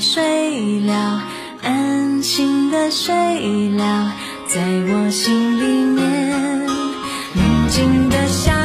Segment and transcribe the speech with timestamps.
[0.00, 1.22] 睡了，
[1.62, 3.14] 安心的睡
[3.70, 4.12] 了，
[4.48, 6.66] 在我心里面，
[7.34, 8.55] 宁静的笑。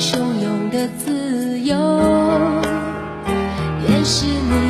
[0.00, 1.76] 汹涌的自由
[3.86, 4.69] 也是你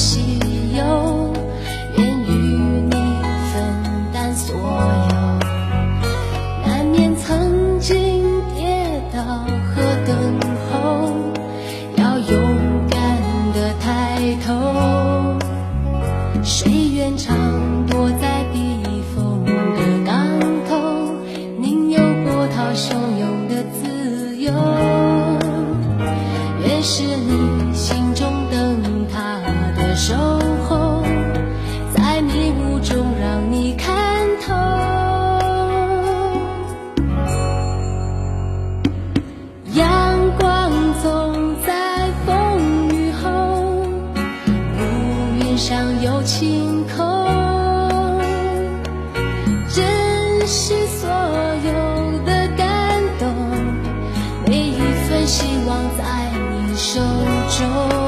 [0.00, 0.38] 喜
[0.74, 1.30] 忧，
[1.98, 2.32] 愿与
[2.86, 2.90] 你
[3.52, 3.52] 分
[4.14, 4.62] 担所有。
[6.66, 8.24] 难免曾经
[8.56, 10.40] 跌倒和等
[10.72, 11.12] 候，
[11.96, 12.32] 要勇
[12.88, 12.98] 敢
[13.52, 15.36] 的抬头。
[16.42, 17.36] 谁愿唱？
[55.30, 57.00] 希望在你手
[57.56, 57.99] 中。